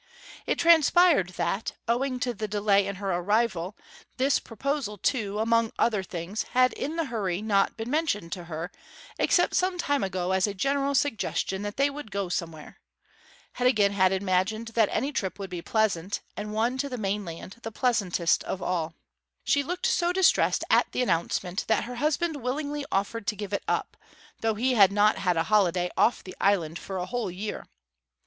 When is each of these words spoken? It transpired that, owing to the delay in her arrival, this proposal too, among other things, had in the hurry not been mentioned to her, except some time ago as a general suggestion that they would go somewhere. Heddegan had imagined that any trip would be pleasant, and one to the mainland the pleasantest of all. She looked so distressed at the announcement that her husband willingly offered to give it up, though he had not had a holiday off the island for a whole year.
It 0.47 0.57
transpired 0.57 1.29
that, 1.37 1.73
owing 1.87 2.19
to 2.21 2.33
the 2.33 2.47
delay 2.47 2.87
in 2.87 2.95
her 2.95 3.11
arrival, 3.13 3.77
this 4.17 4.39
proposal 4.39 4.97
too, 4.97 5.37
among 5.37 5.71
other 5.77 6.01
things, 6.01 6.41
had 6.57 6.73
in 6.73 6.95
the 6.95 7.05
hurry 7.05 7.39
not 7.39 7.77
been 7.77 7.91
mentioned 7.91 8.31
to 8.31 8.45
her, 8.45 8.71
except 9.19 9.53
some 9.53 9.77
time 9.77 10.03
ago 10.03 10.31
as 10.31 10.47
a 10.47 10.55
general 10.55 10.95
suggestion 10.95 11.61
that 11.61 11.77
they 11.77 11.87
would 11.87 12.09
go 12.09 12.29
somewhere. 12.29 12.79
Heddegan 13.53 13.91
had 13.91 14.11
imagined 14.11 14.69
that 14.69 14.89
any 14.91 15.11
trip 15.11 15.37
would 15.37 15.51
be 15.51 15.61
pleasant, 15.61 16.21
and 16.35 16.51
one 16.51 16.79
to 16.79 16.89
the 16.89 16.97
mainland 16.97 17.57
the 17.61 17.71
pleasantest 17.71 18.43
of 18.45 18.59
all. 18.59 18.95
She 19.43 19.61
looked 19.61 19.85
so 19.85 20.11
distressed 20.11 20.63
at 20.71 20.91
the 20.93 21.03
announcement 21.03 21.65
that 21.67 21.83
her 21.83 21.97
husband 21.97 22.37
willingly 22.37 22.85
offered 22.91 23.27
to 23.27 23.35
give 23.35 23.53
it 23.53 23.61
up, 23.67 23.95
though 24.39 24.55
he 24.55 24.73
had 24.73 24.91
not 24.91 25.19
had 25.19 25.37
a 25.37 25.43
holiday 25.43 25.91
off 25.95 26.23
the 26.23 26.35
island 26.41 26.79
for 26.79 26.97
a 26.97 27.05
whole 27.05 27.29
year. 27.29 27.67